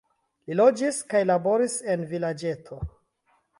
Li 0.45 0.55
loĝis 0.59 1.01
kaj 1.11 1.21
laboris 1.33 1.77
en 1.97 2.09
vilaĝeto. 2.17 2.83